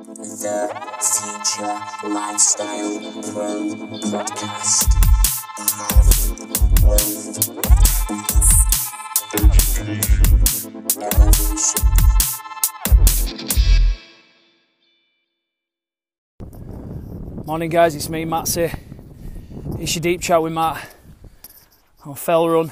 The 0.00 0.64
Future 0.96 1.76
Lifestyle 2.08 3.00
Pro 3.32 3.68
Podcast. 4.08 4.88
Morning, 17.44 17.68
guys. 17.68 17.94
It's 17.94 18.08
me, 18.08 18.24
Matsy. 18.24 18.74
It's 19.78 19.94
your 19.94 20.00
deep 20.00 20.22
chat 20.22 20.40
with 20.40 20.54
Matt 20.54 20.82
on 22.06 22.14
Fell 22.14 22.48
Run. 22.48 22.70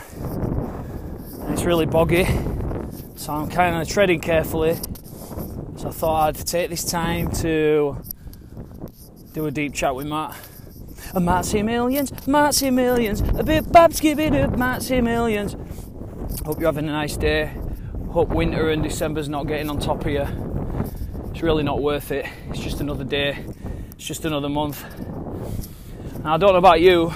It's 1.52 1.64
really 1.64 1.84
boggy, 1.84 2.24
so 3.16 3.34
I'm 3.34 3.50
kind 3.50 3.76
of 3.76 3.86
treading 3.86 4.20
carefully. 4.20 4.78
So 5.78 5.86
I 5.86 5.92
thought 5.92 6.28
I'd 6.28 6.44
take 6.44 6.70
this 6.70 6.82
time 6.82 7.30
to 7.34 8.02
do 9.32 9.46
a 9.46 9.50
deep 9.52 9.74
chat 9.74 9.94
with 9.94 10.08
Matt. 10.08 10.36
A 11.14 11.20
Matsy 11.20 11.64
Millions, 11.64 12.10
Matsy 12.10 12.72
Millions, 12.72 13.20
a 13.20 13.44
bit 13.44 13.64
babsky 13.66 14.16
bit 14.16 14.34
of 14.34 14.54
Matsy 14.54 15.00
Millions. 15.00 15.52
Hope 16.44 16.58
you're 16.58 16.66
having 16.66 16.88
a 16.88 16.92
nice 16.92 17.16
day. 17.16 17.52
Hope 18.10 18.30
winter 18.30 18.70
and 18.70 18.82
December's 18.82 19.28
not 19.28 19.46
getting 19.46 19.70
on 19.70 19.78
top 19.78 20.04
of 20.04 20.10
you. 20.10 20.26
It's 21.30 21.42
really 21.42 21.62
not 21.62 21.80
worth 21.80 22.10
it. 22.10 22.26
It's 22.50 22.58
just 22.58 22.80
another 22.80 23.04
day. 23.04 23.44
It's 23.92 24.04
just 24.04 24.24
another 24.24 24.48
month. 24.48 24.82
Now, 26.24 26.34
I 26.34 26.38
don't 26.38 26.54
know 26.54 26.58
about 26.58 26.80
you, 26.80 27.12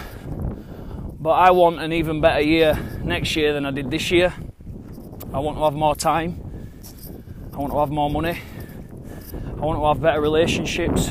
but 1.19 1.33
I 1.33 1.51
want 1.51 1.81
an 1.81 1.92
even 1.92 2.20
better 2.20 2.42
year 2.42 2.79
next 3.03 3.34
year 3.34 3.55
than 3.55 3.67
I 3.67 3.73
did 3.73 3.91
this 3.91 4.12
year. 4.12 4.33
I 5.34 5.41
want 5.41 5.56
to 5.56 5.65
have 5.65 5.75
more 5.75 5.97
time. 5.97 6.42
I 7.55 7.59
want 7.59 7.70
to 7.73 7.79
have 7.80 7.91
more 7.91 8.09
money. 8.09 8.41
I 9.47 9.61
want 9.61 9.79
to 9.79 9.87
have 9.87 10.01
better 10.01 10.23
relationships. 10.23 11.11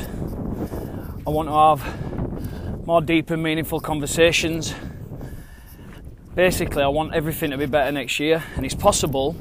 I 1.24 1.30
want 1.30 1.48
to 1.48 1.54
have 1.54 2.84
more 2.84 3.00
deep 3.00 3.30
and 3.30 3.40
meaningful 3.40 3.78
conversations. 3.78 4.74
Basically, 6.34 6.82
I 6.82 6.88
want 6.88 7.14
everything 7.14 7.52
to 7.52 7.58
be 7.58 7.66
better 7.66 7.92
next 7.92 8.18
year, 8.18 8.42
and 8.56 8.66
it's 8.66 8.74
possible. 8.74 9.36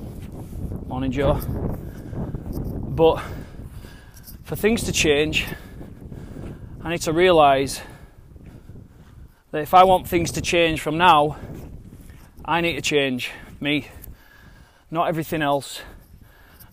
Morning, 0.85 1.11
Joe. 1.11 1.41
But 2.53 3.23
for 4.43 4.55
things 4.55 4.83
to 4.83 4.91
change, 4.91 5.47
I 6.83 6.91
need 6.91 7.01
to 7.01 7.13
realise 7.13 7.81
that 9.49 9.63
if 9.63 9.73
I 9.73 9.85
want 9.85 10.07
things 10.07 10.31
to 10.33 10.41
change 10.41 10.81
from 10.81 10.99
now, 10.99 11.37
I 12.45 12.61
need 12.61 12.75
to 12.75 12.81
change 12.81 13.31
me, 13.59 13.87
not 14.91 15.07
everything 15.07 15.41
else. 15.41 15.81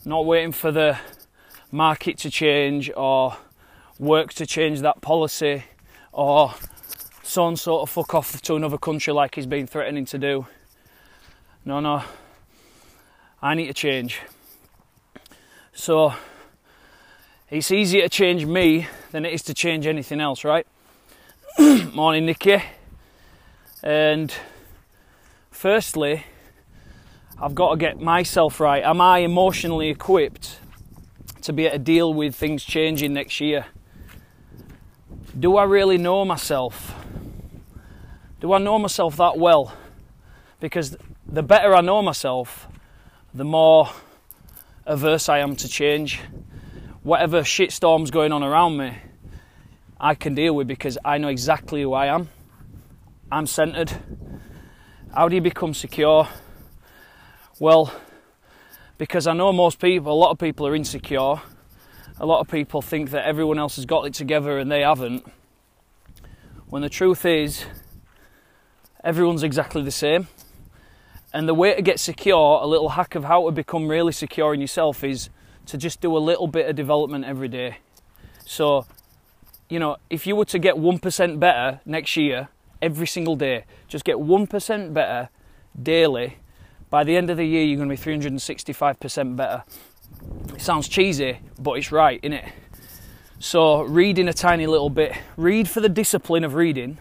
Not 0.09 0.25
waiting 0.25 0.53
for 0.53 0.73
the 0.73 0.99
market 1.71 2.17
to 2.21 2.31
change 2.31 2.91
or 2.97 3.37
work 3.99 4.33
to 4.33 4.47
change 4.47 4.81
that 4.81 5.03
policy 5.03 5.65
or 6.13 6.55
so 7.23 7.47
and 7.47 7.59
sort 7.59 7.83
of 7.83 7.91
fuck 7.91 8.15
off 8.15 8.41
to 8.41 8.57
another 8.57 8.79
country 8.79 9.13
like 9.13 9.35
he's 9.35 9.45
been 9.45 9.67
threatening 9.67 10.07
to 10.07 10.17
do. 10.17 10.47
No, 11.67 11.81
no. 11.81 12.05
I 13.43 13.55
need 13.55 13.67
to 13.67 13.75
change. 13.75 14.19
So 15.75 16.15
it's 17.51 17.71
easier 17.71 18.05
to 18.05 18.09
change 18.09 18.47
me 18.47 18.87
than 19.11 19.27
it 19.27 19.35
is 19.35 19.43
to 19.43 19.53
change 19.53 19.87
anything 19.87 20.23
else, 20.23 20.43
right? 20.43 20.67
Morning, 21.93 22.25
Nikki. 22.25 22.63
And 23.83 24.33
firstly, 25.51 26.25
I've 27.41 27.55
got 27.55 27.71
to 27.71 27.77
get 27.77 28.01
myself 28.01 28.59
right. 28.59 28.83
Am 28.83 29.01
I 29.01 29.19
emotionally 29.19 29.91
equipped 29.91 30.59
to 31.43 31.53
be 31.53 31.67
able 31.67 31.75
to 31.75 31.79
deal 31.79 32.13
with 32.13 32.35
things 32.35 32.65
changing 32.65 33.13
next 33.13 33.41
year? 33.41 33.67
Do 35.39 35.57
I 35.57 35.63
really 35.65 35.99
know 35.99 36.25
myself? 36.25 36.97
Do 38.41 38.53
I 38.53 38.59
know 38.59 38.77
myself 38.81 39.17
that 39.19 39.39
well? 39.39 39.73
Because 40.59 40.97
the 41.29 41.45
better 41.45 41.77
I 41.77 41.81
know 41.81 42.03
myself, 42.03 42.67
the 43.33 43.45
more 43.45 43.89
averse 44.85 45.29
I 45.29 45.39
am 45.39 45.55
to 45.57 45.69
change. 45.69 46.21
Whatever 47.05 47.43
shitstorm's 47.43 48.11
going 48.11 48.33
on 48.33 48.43
around 48.43 48.79
me, 48.79 48.97
I 50.01 50.17
can 50.17 50.35
deal 50.35 50.57
with 50.57 50.67
because 50.67 50.99
I 51.05 51.19
know 51.19 51.29
exactly 51.29 51.83
who 51.83 51.93
I 51.93 52.07
am. 52.07 52.31
I'm 53.31 53.47
centered. 53.47 53.93
How 55.15 55.29
do 55.29 55.37
you 55.37 55.41
become 55.41 55.73
secure? 55.73 56.27
Well, 57.61 57.93
because 58.99 59.27
I 59.27 59.33
know 59.33 59.53
most 59.53 59.81
people, 59.81 60.13
a 60.13 60.15
lot 60.15 60.31
of 60.31 60.39
people 60.39 60.65
are 60.69 60.77
insecure. 60.77 61.41
A 62.21 62.27
lot 62.27 62.39
of 62.39 62.47
people 62.47 62.81
think 62.81 63.11
that 63.11 63.27
everyone 63.27 63.59
else 63.59 63.75
has 63.77 63.85
got 63.85 64.07
it 64.07 64.15
together 64.15 64.59
and 64.59 64.71
they 64.71 64.83
haven't. 64.83 65.27
When 66.69 66.83
the 66.83 66.89
truth 66.89 67.25
is, 67.25 67.65
everyone's 69.03 69.43
exactly 69.43 69.83
the 69.83 69.91
same. 69.91 70.29
And 71.33 71.49
the 71.49 71.55
way 71.55 71.75
to 71.75 71.83
get 71.83 71.99
secure, 71.99 72.61
a 72.63 72.67
little 72.67 72.91
hack 72.91 73.17
of 73.17 73.25
how 73.25 73.47
to 73.47 73.51
become 73.51 73.89
really 73.89 74.13
secure 74.13 74.55
in 74.55 74.61
yourself 74.61 75.03
is 75.03 75.29
to 75.67 75.77
just 75.77 76.01
do 76.01 76.17
a 76.17 76.19
little 76.19 76.47
bit 76.47 76.69
of 76.69 76.77
development 76.77 77.25
every 77.25 77.49
day. 77.49 77.79
So, 78.47 78.87
you 79.69 79.81
know, 79.81 79.97
if 80.11 80.29
you 80.29 80.37
were 80.37 80.45
to 80.45 80.61
get 80.61 80.77
1% 80.77 81.41
better 81.41 81.81
next 81.85 82.17
year, 82.17 82.51
every 82.81 83.09
single 83.09 83.35
day, 83.35 83.65
just 83.89 84.05
get 84.05 84.17
1% 84.17 84.95
better 84.95 85.29
daily, 85.83 86.39
by 86.91 87.05
the 87.05 87.17
end 87.17 87.31
of 87.31 87.37
the 87.37 87.45
year, 87.45 87.65
you're 87.65 87.77
going 87.77 87.89
to 87.89 87.95
be 87.95 88.19
365% 88.19 89.37
better. 89.37 89.65
It 90.55 90.61
sounds 90.61 90.89
cheesy, 90.89 91.39
but 91.59 91.73
it's 91.73 91.93
right, 91.93 92.21
isn't 92.23 92.33
it? 92.33 92.53
So, 93.39 93.83
reading 93.83 94.27
a 94.27 94.33
tiny 94.33 94.67
little 94.67 94.91
bit, 94.91 95.17
read 95.37 95.69
for 95.69 95.81
the 95.81 95.89
discipline 95.89 96.45
of 96.45 96.55
reading, 96.55 96.99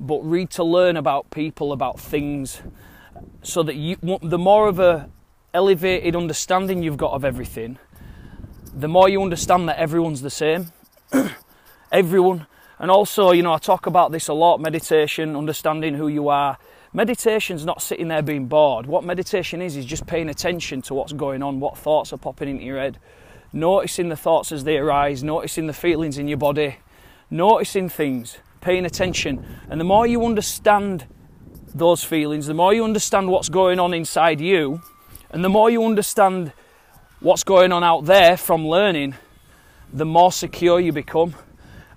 but 0.00 0.20
read 0.22 0.50
to 0.50 0.64
learn 0.64 0.96
about 0.96 1.30
people, 1.30 1.72
about 1.72 2.00
things, 2.00 2.62
so 3.42 3.62
that 3.62 3.76
you, 3.76 3.96
the 4.22 4.38
more 4.38 4.66
of 4.68 4.80
a 4.80 5.08
elevated 5.54 6.16
understanding 6.16 6.82
you've 6.82 6.96
got 6.96 7.12
of 7.12 7.24
everything, 7.24 7.78
the 8.74 8.88
more 8.88 9.08
you 9.08 9.22
understand 9.22 9.68
that 9.68 9.78
everyone's 9.78 10.22
the 10.22 10.30
same. 10.30 10.72
Everyone. 11.92 12.46
And 12.78 12.90
also, 12.90 13.32
you 13.32 13.42
know, 13.42 13.52
I 13.52 13.58
talk 13.58 13.86
about 13.86 14.12
this 14.12 14.28
a 14.28 14.34
lot 14.34 14.58
meditation, 14.58 15.34
understanding 15.36 15.94
who 15.94 16.06
you 16.06 16.28
are. 16.28 16.58
Meditation's 16.92 17.64
not 17.64 17.82
sitting 17.82 18.08
there 18.08 18.22
being 18.22 18.46
bored. 18.46 18.86
What 18.86 19.04
meditation 19.04 19.60
is, 19.60 19.76
is 19.76 19.84
just 19.84 20.06
paying 20.06 20.28
attention 20.28 20.82
to 20.82 20.94
what's 20.94 21.12
going 21.12 21.42
on, 21.42 21.60
what 21.60 21.76
thoughts 21.76 22.12
are 22.12 22.16
popping 22.18 22.48
into 22.48 22.64
your 22.64 22.78
head, 22.78 22.98
noticing 23.52 24.08
the 24.08 24.16
thoughts 24.16 24.52
as 24.52 24.64
they 24.64 24.78
arise, 24.78 25.22
noticing 25.22 25.66
the 25.66 25.72
feelings 25.72 26.16
in 26.18 26.28
your 26.28 26.38
body, 26.38 26.76
noticing 27.30 27.88
things, 27.88 28.38
paying 28.60 28.86
attention. 28.86 29.44
And 29.68 29.80
the 29.80 29.84
more 29.84 30.06
you 30.06 30.24
understand 30.24 31.06
those 31.74 32.02
feelings, 32.02 32.46
the 32.46 32.54
more 32.54 32.72
you 32.72 32.84
understand 32.84 33.28
what's 33.28 33.48
going 33.48 33.78
on 33.78 33.92
inside 33.92 34.40
you, 34.40 34.80
and 35.30 35.44
the 35.44 35.50
more 35.50 35.68
you 35.68 35.84
understand 35.84 36.52
what's 37.20 37.44
going 37.44 37.70
on 37.70 37.84
out 37.84 38.06
there 38.06 38.36
from 38.36 38.66
learning, 38.66 39.14
the 39.92 40.06
more 40.06 40.32
secure 40.32 40.80
you 40.80 40.92
become 40.92 41.34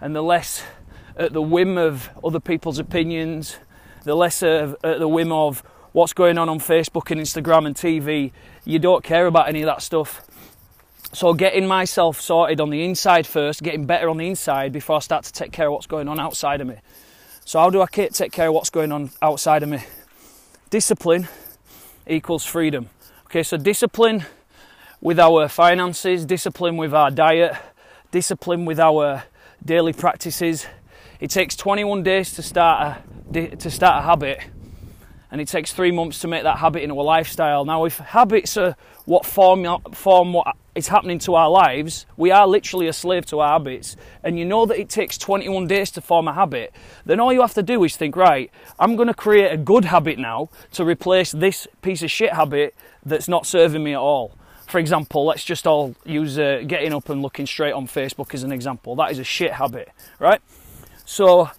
and 0.02 0.16
the 0.16 0.22
less 0.22 0.64
at 1.16 1.32
the 1.32 1.42
whim 1.42 1.78
of 1.78 2.10
other 2.24 2.40
people's 2.40 2.80
opinions, 2.80 3.58
the 4.04 4.16
less 4.16 4.44
at 4.44 4.76
uh, 4.84 4.98
the 4.98 5.08
whim 5.08 5.32
of 5.32 5.64
what's 5.92 6.14
going 6.14 6.38
on 6.38 6.50
on 6.50 6.60
Facebook 6.60 7.12
and 7.12 7.20
Instagram 7.20 7.66
and 7.66 7.76
TV. 7.76 8.32
You 8.66 8.80
don't 8.80 9.04
care 9.04 9.28
about 9.28 9.50
any 9.50 9.62
of 9.62 9.68
that 9.68 9.82
stuff. 9.82 10.24
So, 11.14 11.34
getting 11.34 11.68
myself 11.68 12.22
sorted 12.22 12.62
on 12.62 12.70
the 12.70 12.86
inside 12.86 13.28
first, 13.28 13.64
getting 13.64 13.86
better 13.86 14.10
on 14.10 14.18
the 14.18 14.28
inside 14.28 14.72
before 14.72 14.96
I 14.96 15.00
start 15.00 15.26
to 15.26 15.34
take 15.34 15.52
care 15.52 15.68
of 15.68 15.74
what's 15.74 15.88
going 15.88 16.08
on 16.08 16.20
outside 16.20 16.62
of 16.62 16.68
me. 16.68 16.76
So, 17.44 17.60
how 17.60 17.70
do 17.70 17.82
I 17.82 17.88
take 17.88 18.32
care 18.32 18.48
of 18.48 18.54
what's 18.54 18.70
going 18.70 18.94
on 18.94 19.12
outside 19.22 19.62
of 19.62 19.70
me? 19.70 19.84
Discipline 20.70 21.28
equals 22.08 22.46
freedom. 22.46 22.90
Okay, 23.26 23.44
so 23.44 23.58
discipline 23.58 24.26
with 25.02 25.20
our 25.20 25.50
finances, 25.50 26.26
discipline 26.26 26.78
with 26.78 26.94
our 26.94 27.12
diet, 27.12 27.56
discipline 28.12 28.66
with 28.66 28.80
our 28.80 29.24
daily 29.66 29.94
practices. 29.94 30.66
It 31.22 31.30
takes 31.30 31.56
21 31.56 32.02
days 32.02 32.34
to 32.34 32.42
start 32.42 32.98
a 33.32 33.56
to 33.56 33.70
start 33.70 34.04
a 34.04 34.06
habit, 34.06 34.40
and 35.30 35.40
it 35.40 35.48
takes 35.48 35.72
three 35.72 35.92
months 35.92 36.20
to 36.20 36.28
make 36.28 36.44
that 36.44 36.58
habit 36.58 36.82
into 36.82 36.96
a 36.96 37.04
lifestyle. 37.04 37.64
Now, 37.64 37.86
if 37.86 38.00
habits 38.00 38.58
are 38.58 38.76
what 39.06 39.24
form 39.26 39.66
form 39.94 40.34
what 40.34 40.58
is 40.74 40.88
happening 40.88 41.20
to 41.20 41.36
our 41.36 41.50
lives, 41.50 42.08
we 42.18 42.32
are 42.32 42.48
literally 42.48 42.88
a 42.88 42.94
slave 42.94 43.28
to 43.28 43.40
our 43.40 43.60
habits. 43.60 43.96
And 44.24 44.40
you 44.40 44.46
know 44.46 44.66
that 44.66 44.80
it 44.80 44.90
takes 44.90 45.16
21 45.20 45.68
days 45.68 45.92
to 45.92 46.02
form 46.02 46.28
a 46.28 46.34
habit. 46.34 46.74
Then 47.06 47.20
all 47.20 47.32
you 47.32 47.42
have 47.42 47.54
to 47.54 47.64
do 47.64 47.84
is 47.84 47.96
think, 47.96 48.16
right, 48.16 48.50
I'm 48.80 48.96
going 48.96 49.08
to 49.08 49.14
create 49.14 49.52
a 49.52 49.58
good 49.58 49.86
habit 49.86 50.18
now 50.18 50.50
to 50.72 50.84
replace 50.84 51.32
this 51.32 51.68
piece 51.84 52.02
of 52.02 52.10
shit 52.10 52.34
habit 52.34 52.74
that's 53.06 53.28
not 53.28 53.46
serving 53.46 53.84
me 53.84 53.94
at 53.94 54.00
all. 54.00 54.36
For 54.68 54.80
example, 54.80 55.26
let's 55.26 55.44
just 55.44 55.68
all 55.68 55.96
use 56.04 56.40
uh, 56.40 56.64
getting 56.66 56.94
up 56.94 57.10
and 57.10 57.22
looking 57.22 57.46
straight 57.46 57.74
on 57.74 57.88
Facebook 57.88 58.34
as 58.34 58.44
an 58.44 58.52
example. 58.52 58.96
That 58.96 59.12
is 59.12 59.20
a 59.20 59.24
shit 59.24 59.54
habit, 59.54 59.90
right? 60.18 60.42
So, 61.12 61.50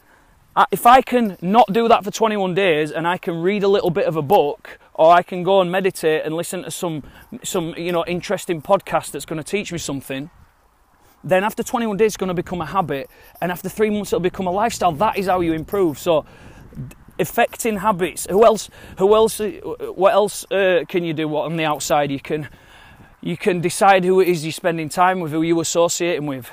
if 0.72 0.86
I 0.86 1.02
can 1.02 1.36
not 1.42 1.70
do 1.72 1.86
that 1.88 2.04
for 2.04 2.10
21 2.10 2.54
days 2.54 2.90
and 2.90 3.06
I 3.06 3.18
can 3.18 3.42
read 3.42 3.62
a 3.62 3.68
little 3.68 3.90
bit 3.90 4.06
of 4.06 4.16
a 4.16 4.22
book 4.22 4.78
or 4.94 5.12
I 5.12 5.22
can 5.22 5.42
go 5.42 5.60
and 5.60 5.70
meditate 5.70 6.24
and 6.24 6.34
listen 6.34 6.62
to 6.62 6.70
some 6.70 7.02
some 7.44 7.74
you 7.76 7.92
know 7.92 8.02
interesting 8.06 8.62
podcast 8.62 9.10
that's 9.10 9.26
going 9.26 9.36
to 9.36 9.44
teach 9.44 9.70
me 9.70 9.76
something 9.76 10.30
Then 11.22 11.44
after 11.44 11.62
21 11.62 11.98
days, 11.98 12.06
it's 12.08 12.16
going 12.16 12.28
to 12.28 12.34
become 12.34 12.62
a 12.62 12.66
habit, 12.66 13.10
and 13.42 13.52
after 13.52 13.68
three 13.68 13.90
months, 13.90 14.12
it'll 14.12 14.20
become 14.20 14.46
a 14.46 14.52
lifestyle. 14.52 14.92
That 14.92 15.18
is 15.18 15.26
how 15.26 15.40
you 15.40 15.52
improve. 15.52 15.98
So, 15.98 16.24
affecting 17.18 17.78
habits. 17.78 18.26
Who 18.30 18.44
else? 18.44 18.70
Who 18.98 19.14
else? 19.14 19.40
What 19.40 20.14
else 20.14 20.50
uh, 20.50 20.84
can 20.88 21.04
you 21.04 21.14
do? 21.14 21.28
What 21.28 21.44
on 21.44 21.56
the 21.56 21.64
outside? 21.64 22.10
You 22.10 22.20
can, 22.20 22.48
you 23.20 23.36
can 23.36 23.60
decide 23.60 24.04
who 24.04 24.20
it 24.20 24.28
is 24.28 24.44
you're 24.44 24.52
spending 24.52 24.88
time 24.88 25.20
with, 25.20 25.32
who 25.32 25.42
you're 25.42 25.62
associating 25.62 26.26
with. 26.26 26.50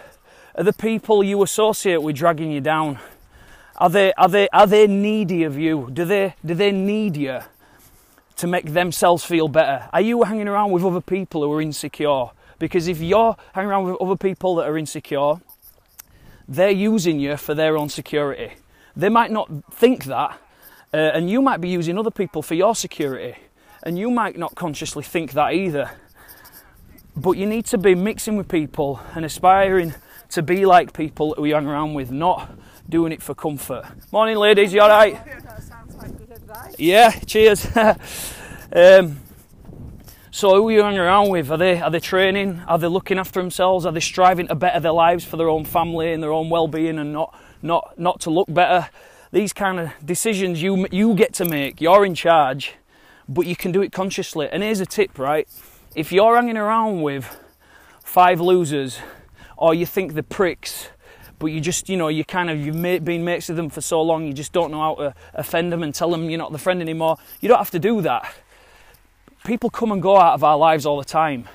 Are 0.60 0.64
the 0.64 0.74
people 0.74 1.24
you 1.24 1.42
associate 1.42 2.02
with 2.02 2.18
dragging 2.18 2.52
you 2.52 2.60
down? 2.60 3.00
Are 3.78 3.90
they 3.90 4.12
are 4.16 4.28
they 4.28 4.50
are 4.50 4.68
they 4.68 4.88
needy 4.88 5.46
of 5.46 5.58
you? 5.58 5.90
Do 5.94 6.04
they 6.04 6.36
do 6.46 6.54
they 6.54 6.74
need 6.74 7.16
you 7.16 7.40
to 8.36 8.46
make 8.46 8.74
themselves 8.74 9.24
feel 9.24 9.48
better? 9.48 9.88
Are 9.94 10.02
you 10.02 10.22
hanging 10.24 10.50
around 10.50 10.72
with 10.72 10.84
other 10.84 11.00
people 11.00 11.44
who 11.44 11.54
are 11.54 11.62
insecure? 11.62 12.26
Because 12.60 12.90
if 12.90 13.00
you're 13.00 13.38
hanging 13.54 13.70
around 13.70 13.86
with 13.86 14.02
other 14.02 14.18
people 14.18 14.56
that 14.56 14.68
are 14.68 14.78
insecure, 14.78 15.36
they're 16.46 16.72
using 16.72 17.22
you 17.22 17.38
for 17.38 17.56
their 17.56 17.78
own 17.78 17.88
security. 17.88 18.52
They 18.98 19.08
might 19.08 19.32
not 19.32 19.50
think 19.72 20.04
that, 20.06 20.38
uh, 20.94 20.98
and 20.98 21.30
you 21.30 21.42
might 21.42 21.62
be 21.62 21.70
using 21.70 21.98
other 21.98 22.12
people 22.12 22.42
for 22.42 22.56
your 22.56 22.76
security, 22.76 23.40
and 23.82 23.98
you 23.98 24.12
might 24.12 24.38
not 24.38 24.56
consciously 24.56 25.04
think 25.04 25.32
that 25.32 25.54
either. 25.54 25.92
But 27.16 27.38
you 27.38 27.46
need 27.46 27.66
to 27.68 27.78
be 27.78 27.96
mixing 27.96 28.36
with 28.36 28.50
people 28.50 29.00
and 29.16 29.24
aspiring 29.24 29.94
to 30.30 30.42
be 30.42 30.66
like 30.66 30.94
people 30.94 31.30
that 31.30 31.42
we 31.42 31.52
hang 31.52 31.68
around 31.68 31.94
with, 31.94 32.12
not 32.12 32.50
doing 32.88 33.12
it 33.12 33.22
for 33.22 33.36
comfort. 33.36 33.86
Morning, 34.12 34.38
ladies. 34.38 34.74
You 34.74 34.82
all 34.82 34.90
right? 34.90 35.20
That 35.44 35.64
sounds 35.64 35.96
like 35.96 36.18
good 36.18 36.32
advice. 36.32 36.76
Yeah. 36.78 37.12
Cheers. 37.12 37.68
um, 38.74 39.20
so, 40.32 40.56
who 40.56 40.70
are 40.70 40.72
you 40.72 40.84
hanging 40.84 41.00
around 41.00 41.30
with? 41.30 41.52
Are 41.52 41.58
they 41.58 41.82
are 41.82 41.90
they 41.90 42.00
training? 42.00 42.62
Are 42.68 42.78
they 42.78 42.88
looking 42.88 43.18
after 43.18 43.42
themselves? 43.42 43.86
Are 43.86 43.92
they 43.92 44.00
striving 44.00 44.48
to 44.48 44.56
better 44.56 44.80
their 44.80 44.92
lives 44.92 45.26
for 45.26 45.38
their 45.38 45.50
own 45.50 45.66
family 45.66 46.14
and 46.14 46.22
their 46.22 46.32
own 46.32 46.50
well-being, 46.50 47.00
and 47.00 47.12
not 47.12 47.38
not 47.62 47.98
not 47.98 48.22
to 48.22 48.30
look 48.30 48.48
better? 48.48 48.90
These 49.32 49.54
kind 49.54 49.80
of 49.80 49.92
decisions 50.06 50.62
you 50.62 50.88
you 50.92 51.16
get 51.16 51.34
to 51.36 51.46
make. 51.46 51.82
You're 51.82 52.06
in 52.06 52.14
charge, 52.16 52.76
but 53.28 53.48
you 53.48 53.56
can 53.56 53.72
do 53.72 53.82
it 53.82 53.92
consciously. 53.92 54.48
And 54.52 54.62
here's 54.62 54.80
a 54.80 54.86
tip, 54.86 55.18
right? 55.18 55.48
If 55.96 56.12
you're 56.12 56.36
hanging 56.36 56.58
around 56.58 57.02
with 57.02 57.40
five 58.04 58.40
losers, 58.40 59.00
or 59.60 59.74
you 59.74 59.86
think 59.86 60.14
they're 60.14 60.24
pricks, 60.24 60.88
but 61.38 61.48
you 61.48 61.60
just, 61.60 61.90
you 61.90 61.98
know, 61.98 62.08
you 62.08 62.24
kind 62.24 62.50
of, 62.50 62.60
you've 62.60 62.82
been 62.82 63.26
mates 63.26 63.50
with 63.50 63.58
them 63.58 63.70
for 63.70 63.82
so 63.82 64.02
long, 64.02 64.26
you 64.26 64.34
just 64.34 64.54
don't 64.54 64.72
know 64.72 64.80
how 64.80 64.96
to 64.96 65.14
offend 65.34 65.72
them 65.72 65.84
and 65.84 65.94
tell 65.94 66.10
them 66.10 66.30
you're 66.30 66.40
not 66.40 66.54
the 66.54 66.58
friend 66.58 66.82
anymore. 66.82 67.18
You 67.42 67.50
don't 67.50 67.58
have 67.58 67.72
to 67.72 67.80
do 67.80 68.02
that. 68.02 68.34
People 69.46 69.70
come 69.70 69.92
and 69.92 70.02
go 70.02 70.18
out 70.18 70.34
of 70.34 70.44
our 70.44 70.58
lives 70.58 70.86
all 70.86 70.98
the 70.98 71.06
time. 71.06 71.48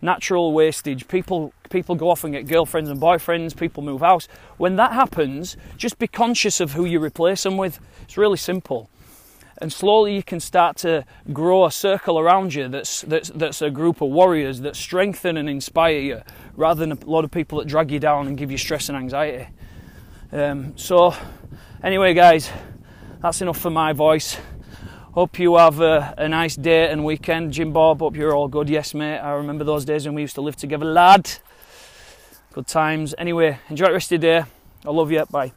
Natural 0.00 0.52
wastage. 0.52 1.06
People, 1.06 1.52
people 1.70 1.94
go 1.94 2.10
off 2.10 2.24
and 2.24 2.32
get 2.32 2.48
girlfriends 2.48 2.90
and 2.90 3.00
boyfriends. 3.00 3.56
People 3.56 3.84
move 3.84 4.00
house. 4.00 4.26
When 4.58 4.74
that 4.76 4.92
happens, 4.92 5.56
just 5.76 6.00
be 6.00 6.08
conscious 6.08 6.60
of 6.60 6.72
who 6.72 6.84
you 6.84 6.98
replace 6.98 7.44
them 7.44 7.56
with. 7.56 7.78
It's 8.02 8.16
really 8.16 8.36
simple 8.36 8.90
and 9.58 9.72
slowly 9.72 10.14
you 10.14 10.22
can 10.22 10.40
start 10.40 10.76
to 10.78 11.04
grow 11.32 11.64
a 11.64 11.70
circle 11.70 12.18
around 12.18 12.54
you 12.54 12.68
that's, 12.68 13.02
that's, 13.02 13.30
that's 13.30 13.62
a 13.62 13.70
group 13.70 14.00
of 14.00 14.10
warriors 14.10 14.60
that 14.60 14.76
strengthen 14.76 15.36
and 15.36 15.48
inspire 15.48 15.98
you 15.98 16.22
rather 16.56 16.80
than 16.80 16.92
a 16.92 17.06
lot 17.06 17.24
of 17.24 17.30
people 17.30 17.58
that 17.58 17.68
drag 17.68 17.90
you 17.90 17.98
down 17.98 18.26
and 18.26 18.36
give 18.36 18.50
you 18.50 18.58
stress 18.58 18.88
and 18.88 18.96
anxiety. 18.98 19.48
Um, 20.32 20.76
so, 20.76 21.14
anyway, 21.82 22.14
guys, 22.14 22.50
that's 23.20 23.40
enough 23.42 23.58
for 23.58 23.70
my 23.70 23.92
voice. 23.92 24.38
Hope 25.12 25.38
you 25.38 25.56
have 25.56 25.80
a, 25.80 26.14
a, 26.16 26.26
nice 26.26 26.56
day 26.56 26.90
and 26.90 27.04
weekend. 27.04 27.52
Jim 27.52 27.70
Bob, 27.70 28.00
hope 28.00 28.16
you're 28.16 28.34
all 28.34 28.48
good. 28.48 28.70
Yes, 28.70 28.94
mate. 28.94 29.18
I 29.18 29.32
remember 29.32 29.62
those 29.62 29.84
days 29.84 30.06
when 30.06 30.14
we 30.14 30.22
used 30.22 30.36
to 30.36 30.40
live 30.40 30.56
together, 30.56 30.86
lad. 30.86 31.30
Good 32.52 32.66
times. 32.66 33.14
Anyway, 33.18 33.58
enjoy 33.68 33.86
the 33.86 33.92
rest 33.92 34.10
of 34.10 34.22
your 34.22 34.40
day. 34.40 34.48
I 34.86 34.90
love 34.90 35.12
you. 35.12 35.24
Bye. 35.30 35.52